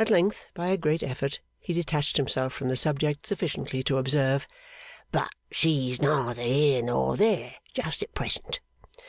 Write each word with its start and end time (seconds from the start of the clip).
At 0.00 0.10
length, 0.10 0.46
by 0.52 0.66
a 0.66 0.76
great 0.76 1.00
effort, 1.00 1.38
he 1.60 1.72
detached 1.72 2.16
himself 2.16 2.52
from 2.52 2.66
the 2.66 2.76
subject 2.76 3.24
sufficiently 3.24 3.84
to 3.84 3.96
observe: 3.96 4.48
'But 5.12 5.30
she's 5.52 6.02
neither 6.02 6.42
here 6.42 6.82
nor 6.82 7.16
there 7.16 7.54
just 7.72 8.02
at 8.02 8.14
present. 8.14 8.58